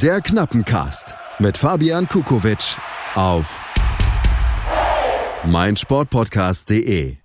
[0.00, 2.78] Der Knappencast mit Fabian Kukowitsch
[3.14, 3.60] auf
[5.44, 7.18] meinsportpodcast.de.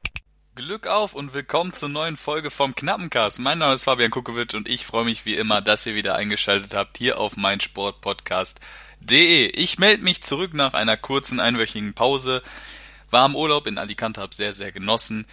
[0.53, 3.39] Glück auf und willkommen zur neuen Folge vom Knappencast.
[3.39, 6.73] Mein Name ist Fabian Kukowitsch und ich freue mich wie immer, dass ihr wieder eingeschaltet
[6.73, 9.47] habt hier auf meinsportpodcast.de.
[9.47, 12.43] Ich melde mich zurück nach einer kurzen einwöchigen Pause.
[13.09, 15.25] War im Urlaub in Alicante, habe sehr, sehr genossen.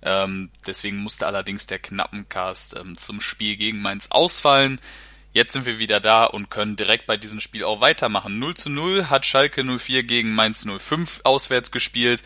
[0.00, 4.80] Ähm, deswegen musste allerdings der Knappencast ähm, zum Spiel gegen Mainz ausfallen.
[5.32, 8.40] Jetzt sind wir wieder da und können direkt bei diesem Spiel auch weitermachen.
[8.40, 12.24] 0 zu 0 hat Schalke 04 gegen Mainz 05 auswärts gespielt.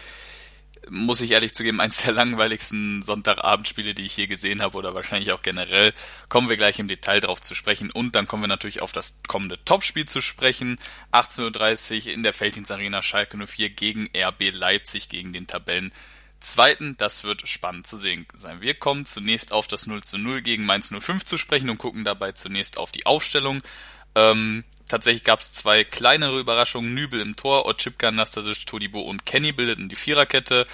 [0.89, 5.33] Muss ich ehrlich zugeben, eins der langweiligsten Sonntagabendspiele, die ich je gesehen habe oder wahrscheinlich
[5.33, 5.93] auch generell.
[6.31, 9.21] Kommen wir gleich im Detail drauf zu sprechen und dann kommen wir natürlich auf das
[9.29, 10.79] kommende Topspiel zu sprechen.
[11.13, 15.93] 18.30 Uhr in der Feldins Arena Schalke 04 gegen RB Leipzig gegen den Tabellen
[16.41, 16.97] zweiten.
[16.97, 18.61] Das wird spannend zu sehen sein.
[18.61, 22.05] Wir kommen zunächst auf das 0 zu 0 gegen Mainz 05 zu sprechen und gucken
[22.05, 23.63] dabei zunächst auf die Aufstellung.
[24.15, 26.95] Ähm, tatsächlich gab es zwei kleinere Überraschungen.
[26.95, 30.67] Nübel im Tor, Otschipka, Nastasic, Todibo und Kenny bildeten die Viererkette.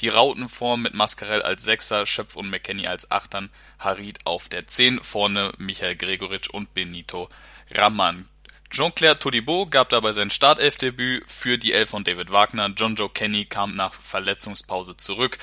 [0.00, 5.02] Die Rautenform mit Mascarell als Sechser, Schöpf und McKenny als Achtern, Harid auf der 10,
[5.04, 7.28] vorne Michael Gregoritsch und Benito
[7.70, 8.26] Raman.
[8.70, 12.72] Jean-Claire Todibo gab dabei sein Startelfdebüt für die Elf von David Wagner.
[12.76, 15.38] John Joe Kenny kam nach Verletzungspause zurück.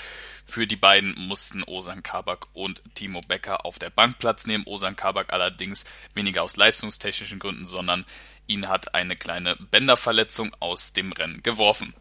[0.45, 4.63] Für die beiden mussten Osan Kabak und Timo Becker auf der Bank Platz nehmen.
[4.65, 5.83] Osan Kabak allerdings
[6.13, 8.05] weniger aus leistungstechnischen Gründen, sondern
[8.47, 11.93] ihn hat eine kleine Bänderverletzung aus dem Rennen geworfen.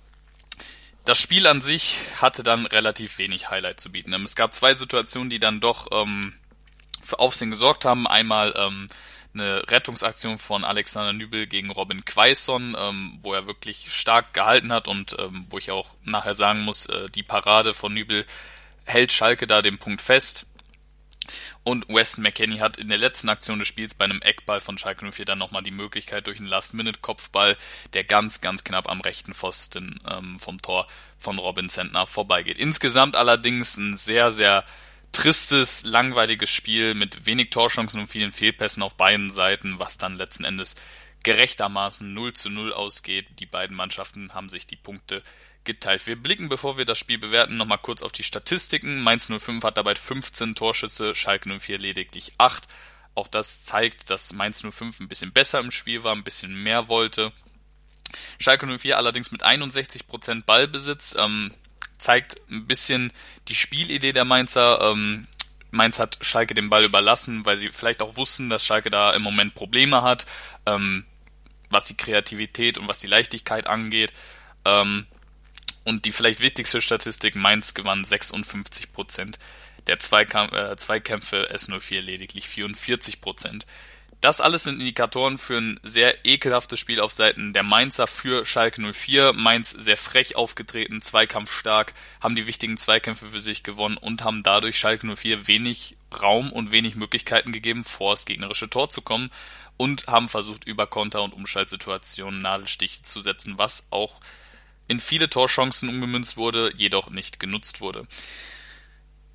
[1.07, 4.15] Das Spiel an sich hatte dann relativ wenig Highlight zu bieten.
[4.25, 6.35] Es gab zwei Situationen, die dann doch ähm,
[7.03, 8.07] für Aufsehen gesorgt haben.
[8.07, 8.87] Einmal ähm,
[9.41, 14.89] eine Rettungsaktion von Alexander Nübel gegen Robin Quaison, ähm, wo er wirklich stark gehalten hat
[14.89, 18.27] und ähm, wo ich auch nachher sagen muss, äh, die Parade von Nübel
[18.85, 20.47] hält Schalke da den Punkt fest.
[21.65, 25.11] Und Weston McKenney hat in der letzten Aktion des Spiels bei einem Eckball von Schalke
[25.11, 27.57] 04 dann nochmal die Möglichkeit durch einen Last-Minute-Kopfball,
[27.93, 30.87] der ganz, ganz knapp am rechten Pfosten ähm, vom Tor
[31.19, 32.59] von Robin Sentner vorbeigeht.
[32.59, 34.65] Insgesamt allerdings ein sehr, sehr
[35.17, 40.45] tristes, langweiliges Spiel mit wenig Torchancen und vielen Fehlpässen auf beiden Seiten, was dann letzten
[40.45, 40.75] Endes
[41.23, 43.27] gerechtermaßen 0 zu 0 ausgeht.
[43.39, 45.23] Die beiden Mannschaften haben sich die Punkte
[45.65, 46.07] geteilt.
[46.07, 49.03] Wir blicken, bevor wir das Spiel bewerten, nochmal kurz auf die Statistiken.
[49.03, 52.69] Mainz 05 hat dabei 15 Torschüsse, Schalke 04 lediglich 8.
[53.15, 56.89] Auch das zeigt, dass Mainz 05 ein bisschen besser im Spiel war, ein bisschen mehr
[56.89, 57.33] wollte.
[58.39, 61.17] Schalke 04 allerdings mit 61% Ballbesitz.
[61.19, 61.53] Ähm,
[61.99, 63.13] zeigt ein bisschen
[63.49, 64.81] die Spielidee der Mainzer.
[64.81, 65.27] Ähm,
[65.71, 69.23] Mainz hat Schalke den Ball überlassen, weil sie vielleicht auch wussten, dass Schalke da im
[69.23, 70.27] Moment Probleme hat,
[70.65, 71.05] ähm,
[71.71, 74.13] was die Kreativität und was die Leichtigkeit angeht.
[74.65, 75.07] Ähm,
[75.85, 79.39] und die vielleicht wichtigste Statistik, Mainz gewann 56 Prozent
[79.87, 83.67] der Zweikampf, äh, Zweikämpfe, S04 lediglich 44 Prozent.
[84.23, 88.81] Das alles sind Indikatoren für ein sehr ekelhaftes Spiel auf Seiten der Mainzer für Schalke
[88.81, 89.35] 04.
[89.35, 94.79] Mainz sehr frech aufgetreten, zweikampfstark, haben die wichtigen Zweikämpfe für sich gewonnen und haben dadurch
[94.79, 99.31] Schalke 04 wenig Raum und wenig Möglichkeiten gegeben, vor das gegnerische Tor zu kommen
[99.77, 104.21] und haben versucht, über Konter und Umschaltsituationen Nadelstiche zu setzen, was auch
[104.89, 108.07] in viele Torchancen umgemünzt wurde, jedoch nicht genutzt wurde.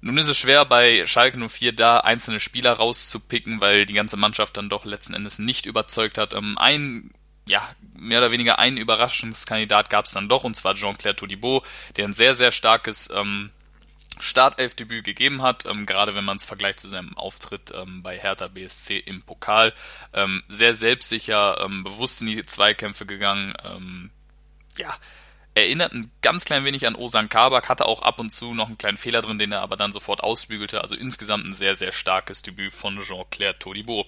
[0.01, 4.57] Nun ist es schwer bei Schalke 04 da einzelne Spieler rauszupicken, weil die ganze Mannschaft
[4.57, 6.33] dann doch letzten Endes nicht überzeugt hat.
[6.33, 7.11] Ähm, ein,
[7.47, 11.63] ja, mehr oder weniger ein Überraschungskandidat gab es dann doch, und zwar Jean-Claire Todibo,
[11.97, 13.51] der ein sehr, sehr starkes ähm,
[14.19, 18.47] Startelfdebüt gegeben hat, ähm, gerade wenn man es vergleicht zu seinem Auftritt ähm, bei Hertha
[18.47, 19.73] BSC im Pokal.
[20.13, 23.53] Ähm, sehr selbstsicher, ähm, bewusst in die Zweikämpfe gegangen.
[23.63, 24.09] Ähm,
[24.77, 24.95] ja,
[25.53, 28.77] erinnert ein ganz klein wenig an Osan Kabak, hatte auch ab und zu noch einen
[28.77, 30.81] kleinen Fehler drin, den er aber dann sofort ausbügelte.
[30.81, 34.07] Also insgesamt ein sehr, sehr starkes Debüt von Jean-Claire Todibo.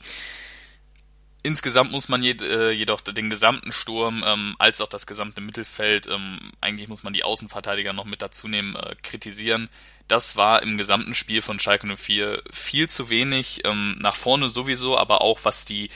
[1.46, 6.40] Insgesamt muss man äh, jedoch den gesamten Sturm ähm, als auch das gesamte Mittelfeld, ähm,
[6.62, 9.68] eigentlich muss man die Außenverteidiger noch mit dazu nehmen, äh, kritisieren.
[10.08, 14.98] Das war im gesamten Spiel von Schalke 04 viel zu wenig, ähm, nach vorne sowieso,
[14.98, 15.90] aber auch was die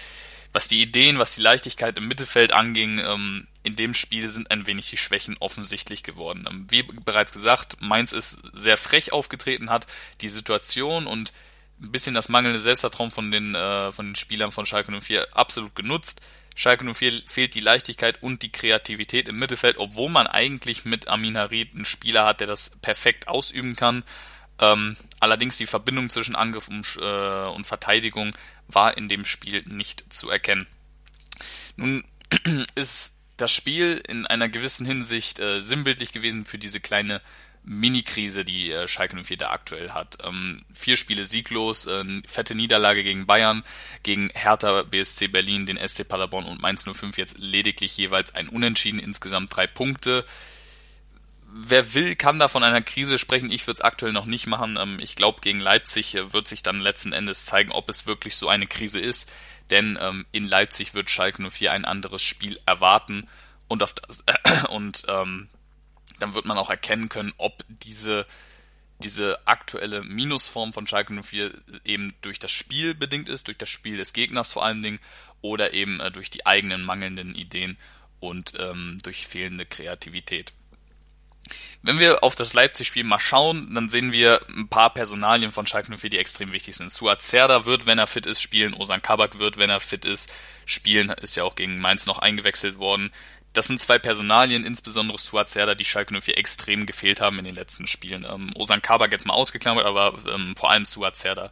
[0.53, 4.65] was die Ideen, was die Leichtigkeit im Mittelfeld anging, ähm, in dem Spiel sind ein
[4.65, 6.45] wenig die Schwächen offensichtlich geworden.
[6.49, 9.87] Ähm, wie bereits gesagt, Mainz ist sehr frech aufgetreten, hat
[10.21, 11.33] die Situation und
[11.81, 15.75] ein bisschen das mangelnde Selbstvertrauen von den, äh, von den Spielern von Schalke 04 absolut
[15.75, 16.21] genutzt.
[16.55, 21.37] Schalke 04 fehlt die Leichtigkeit und die Kreativität im Mittelfeld, obwohl man eigentlich mit Amin
[21.37, 24.03] Harid einen Spieler hat, der das perfekt ausüben kann.
[24.59, 28.33] Ähm, allerdings die Verbindung zwischen Angriff und, äh, und Verteidigung
[28.69, 30.67] war in dem Spiel nicht zu erkennen.
[31.75, 32.05] Nun
[32.75, 37.21] ist das Spiel in einer gewissen Hinsicht äh, sinnbildlich gewesen für diese kleine
[37.63, 40.17] Mini-Krise, die äh, Schalke 04 da aktuell hat.
[40.23, 43.63] Ähm, vier Spiele sieglos, äh, fette Niederlage gegen Bayern,
[44.03, 48.99] gegen Hertha, BSC Berlin, den SC Paderborn und Mainz 05 jetzt lediglich jeweils ein Unentschieden,
[48.99, 50.25] insgesamt drei Punkte.
[51.49, 53.51] Wer will, kann da von einer Krise sprechen.
[53.51, 54.77] Ich würde es aktuell noch nicht machen.
[54.79, 58.37] Ähm, ich glaube, gegen Leipzig äh, wird sich dann letzten Endes zeigen, ob es wirklich
[58.37, 59.29] so eine Krise ist.
[59.69, 63.27] Denn ähm, in Leipzig wird Schalke 04 ein anderes Spiel erwarten
[63.67, 64.23] und auf das,
[64.69, 65.49] und ähm,
[66.19, 68.25] dann wird man auch erkennen können, ob diese,
[68.99, 71.51] diese aktuelle Minusform von Schalke 04
[71.83, 74.99] eben durch das Spiel bedingt ist, durch das Spiel des Gegners vor allen Dingen,
[75.41, 77.77] oder eben äh, durch die eigenen mangelnden Ideen
[78.19, 80.53] und ähm, durch fehlende Kreativität.
[81.81, 85.95] Wenn wir auf das Leipzig-Spiel mal schauen, dann sehen wir ein paar Personalien von Schalke
[85.95, 86.91] 04, die extrem wichtig sind.
[86.91, 88.73] Suat Serda wird, wenn er fit ist, spielen.
[88.73, 90.33] Osan Kabak wird, wenn er fit ist,
[90.65, 91.09] spielen.
[91.09, 93.11] Ist ja auch gegen Mainz noch eingewechselt worden.
[93.53, 97.55] Das sind zwei Personalien, insbesondere Stuart Serda, die Schalke 04 extrem gefehlt haben in den
[97.55, 98.25] letzten Spielen.
[98.29, 101.51] Ähm, Osan Kabak jetzt mal ausgeklammert, aber ähm, vor allem Stuart Serda.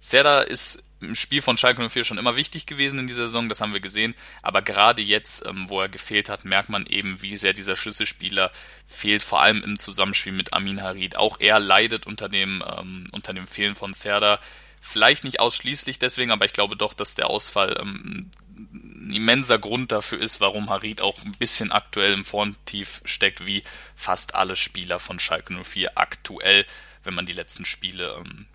[0.00, 3.60] Serda ist im Spiel von Schalke 04 schon immer wichtig gewesen in dieser Saison, das
[3.60, 4.14] haben wir gesehen.
[4.42, 8.50] Aber gerade jetzt, ähm, wo er gefehlt hat, merkt man eben, wie sehr dieser Schlüsselspieler
[8.86, 11.16] fehlt, vor allem im Zusammenspiel mit Amin Harid.
[11.16, 14.40] Auch er leidet unter dem, ähm, unter dem Fehlen von Serda.
[14.80, 19.92] Vielleicht nicht ausschließlich deswegen, aber ich glaube doch, dass der Ausfall ähm, ein immenser Grund
[19.92, 23.62] dafür ist, warum Harid auch ein bisschen aktuell im Formtief steckt, wie
[23.94, 26.66] fast alle Spieler von Schalke 04 aktuell,
[27.04, 28.46] wenn man die letzten Spiele ähm,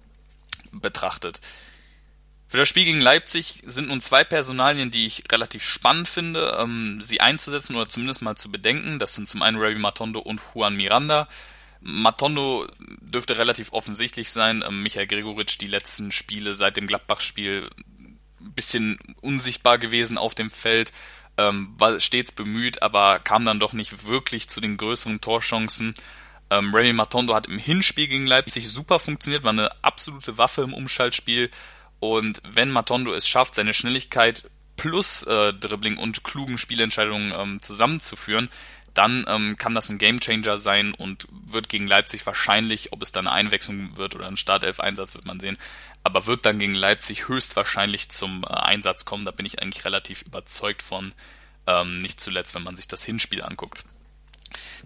[0.73, 1.39] betrachtet.
[2.47, 6.99] Für das Spiel gegen Leipzig sind nun zwei Personalien, die ich relativ spannend finde, ähm,
[7.01, 8.99] sie einzusetzen oder zumindest mal zu bedenken.
[8.99, 11.27] Das sind zum einen Ravi Matondo und Juan Miranda.
[11.79, 12.67] Matondo
[13.01, 14.63] dürfte relativ offensichtlich sein.
[14.67, 17.69] Ähm, Michael Gregoritsch die letzten Spiele seit dem Gladbach-Spiel
[18.51, 20.91] bisschen unsichtbar gewesen auf dem Feld,
[21.37, 25.93] ähm, war stets bemüht, aber kam dann doch nicht wirklich zu den größeren Torchancen.
[26.53, 30.73] Ähm, Remy Matondo hat im Hinspiel gegen Leipzig super funktioniert, war eine absolute Waffe im
[30.73, 31.49] Umschaltspiel.
[31.99, 38.49] Und wenn Matondo es schafft, seine Schnelligkeit plus äh, Dribbling und klugen Spielentscheidungen ähm, zusammenzuführen,
[38.93, 43.27] dann ähm, kann das ein Gamechanger sein und wird gegen Leipzig wahrscheinlich, ob es dann
[43.27, 45.57] eine Einwechslung wird oder ein Startelf-Einsatz, wird man sehen,
[46.03, 49.25] aber wird dann gegen Leipzig höchstwahrscheinlich zum äh, Einsatz kommen.
[49.25, 51.13] Da bin ich eigentlich relativ überzeugt von,
[51.65, 53.85] ähm, nicht zuletzt, wenn man sich das Hinspiel anguckt.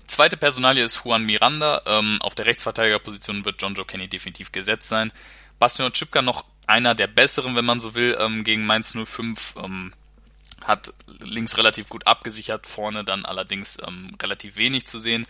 [0.07, 1.81] Zweite Personalie ist Juan Miranda.
[1.85, 5.11] Ähm, auf der Rechtsverteidigerposition wird John Joe Kenny definitiv gesetzt sein.
[5.59, 9.55] Bastian Chipka noch einer der besseren, wenn man so will, ähm, gegen Mainz 05.
[9.63, 9.93] Ähm,
[10.63, 15.25] hat links relativ gut abgesichert, vorne dann allerdings ähm, relativ wenig zu sehen.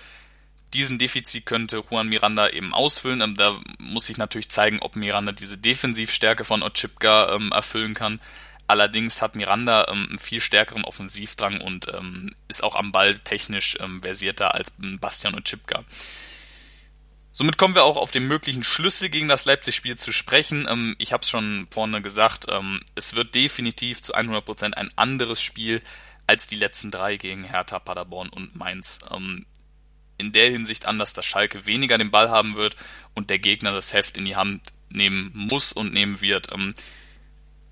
[0.74, 3.22] Diesen Defizit könnte Juan Miranda eben ausfüllen.
[3.22, 8.20] Ähm, da muss sich natürlich zeigen, ob Miranda diese Defensivstärke von Ochipka ähm, erfüllen kann.
[8.68, 13.78] Allerdings hat Miranda ähm, einen viel stärkeren Offensivdrang und ähm, ist auch am Ball technisch
[13.80, 15.86] ähm, versierter als Bastian Ochipka.
[17.32, 20.68] Somit kommen wir auch auf den möglichen Schlüssel gegen das Leipzig-Spiel zu sprechen.
[20.70, 25.42] Ähm, ich habe es schon vorne gesagt, ähm, es wird definitiv zu 100% ein anderes
[25.42, 25.82] Spiel
[26.26, 29.00] als die letzten drei gegen Hertha, Paderborn und Mainz.
[29.12, 29.46] Ähm,
[30.18, 32.76] in der Hinsicht anders, dass Schalke weniger den Ball haben wird
[33.14, 36.50] und der Gegner das Heft in die Hand nehmen muss und nehmen wird.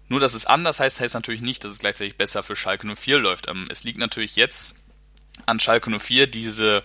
[0.07, 3.17] Nur, dass es anders heißt, heißt natürlich nicht, dass es gleichzeitig besser für Schalke 04
[3.19, 3.47] läuft.
[3.69, 4.75] es liegt natürlich jetzt
[5.45, 6.83] an Schalke 04, diese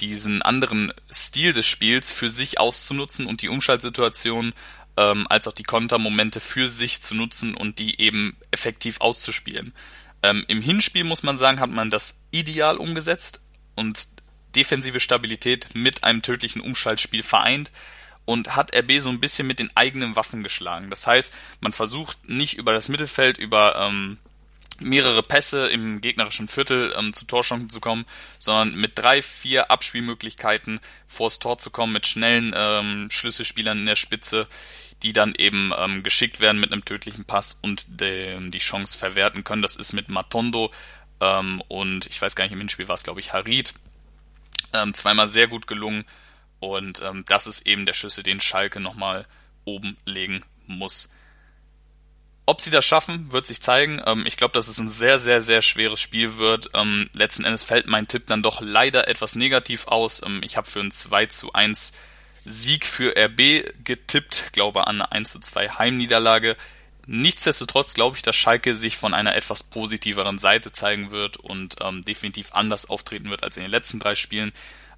[0.00, 4.52] diesen anderen Stil des Spiels für sich auszunutzen und die Umschaltsituation
[4.96, 9.74] ähm, als auch die Kontermomente für sich zu nutzen und die eben effektiv auszuspielen.
[10.22, 13.40] Ähm, Im Hinspiel muss man sagen, hat man das ideal umgesetzt
[13.74, 14.08] und
[14.54, 17.70] defensive Stabilität mit einem tödlichen Umschaltspiel vereint
[18.30, 20.88] und hat RB so ein bisschen mit den eigenen Waffen geschlagen.
[20.88, 24.18] Das heißt, man versucht nicht über das Mittelfeld, über ähm,
[24.78, 28.06] mehrere Pässe im gegnerischen Viertel ähm, zu Torchancen zu kommen,
[28.38, 33.96] sondern mit drei, vier Abspielmöglichkeiten vors Tor zu kommen, mit schnellen ähm, Schlüsselspielern in der
[33.96, 34.46] Spitze,
[35.02, 39.42] die dann eben ähm, geschickt werden mit einem tödlichen Pass und de, die Chance verwerten
[39.42, 39.62] können.
[39.62, 40.70] Das ist mit Matondo
[41.20, 43.74] ähm, und ich weiß gar nicht, im Hinspiel war es, glaube ich, Harid,
[44.72, 46.04] ähm, zweimal sehr gut gelungen
[46.60, 49.26] und ähm, das ist eben der Schlüssel, den Schalke nochmal
[49.64, 51.08] oben legen muss.
[52.46, 54.02] Ob sie das schaffen, wird sich zeigen.
[54.06, 56.70] Ähm, ich glaube, dass es ein sehr, sehr, sehr schweres Spiel wird.
[56.74, 60.22] Ähm, letzten Endes fällt mein Tipp dann doch leider etwas negativ aus.
[60.24, 61.92] Ähm, ich habe für ein 2 zu 1
[62.44, 66.56] Sieg für RB getippt, glaube an eine 1 zu 2 Heimniederlage.
[67.06, 72.02] Nichtsdestotrotz glaube ich, dass Schalke sich von einer etwas positiveren Seite zeigen wird und ähm,
[72.02, 74.52] definitiv anders auftreten wird als in den letzten drei Spielen.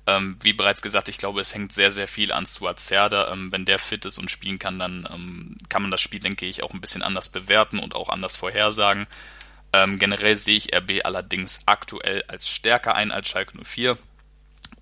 [0.06, 3.32] Ähm, wie bereits gesagt, ich glaube, es hängt sehr, sehr viel an Stuart Serda.
[3.32, 6.46] Ähm, wenn der fit ist und spielen kann, dann ähm, kann man das Spiel, denke
[6.46, 9.06] ich, auch ein bisschen anders bewerten und auch anders vorhersagen.
[9.72, 13.96] Ähm, generell sehe ich RB allerdings aktuell als stärker ein als Schalke 04.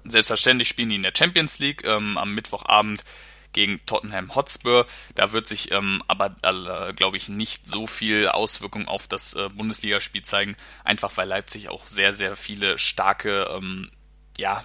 [0.04, 3.04] Selbstverständlich spielen die in der Champions League ähm, am Mittwochabend
[3.52, 4.86] gegen Tottenham Hotspur.
[5.14, 9.48] Da wird sich ähm, aber, äh, glaube ich, nicht so viel Auswirkung auf das äh,
[9.50, 13.90] Bundesligaspiel zeigen, einfach weil Leipzig auch sehr, sehr viele starke ähm,
[14.38, 14.64] ja,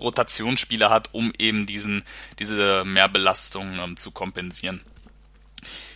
[0.00, 2.04] Rotationsspieler hat, um eben diesen,
[2.38, 4.82] diese Mehrbelastung ähm, zu kompensieren.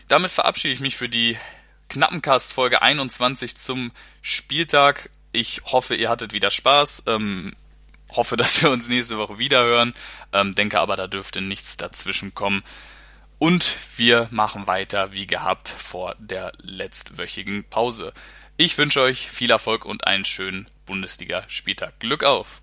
[0.09, 1.39] Damit verabschiede ich mich für die
[1.89, 3.93] Knappencast Folge 21 zum
[4.23, 5.11] Spieltag.
[5.33, 7.05] Ich hoffe, ihr hattet wieder Spaß.
[7.07, 7.55] Ähm,
[8.11, 9.95] hoffe, dass wir uns nächste Woche wieder hören.
[10.33, 12.63] Ähm, denke aber, da dürfte nichts dazwischen kommen.
[13.39, 18.13] Und wir machen weiter wie gehabt vor der letztwöchigen Pause.
[18.57, 21.99] Ich wünsche euch viel Erfolg und einen schönen Bundesliga-Spieltag.
[21.99, 22.63] Glück auf!